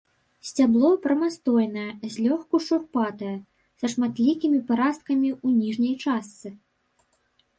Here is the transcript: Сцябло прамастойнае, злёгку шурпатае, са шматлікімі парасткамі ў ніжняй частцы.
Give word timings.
Сцябло 0.49 0.89
прамастойнае, 1.03 1.91
злёгку 2.13 2.61
шурпатае, 2.69 3.35
са 3.81 3.85
шматлікімі 3.95 4.59
парасткамі 4.69 5.29
ў 5.45 5.59
ніжняй 5.59 5.95
частцы. 6.07 6.49